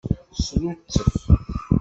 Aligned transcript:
Sluttef. 0.43 1.15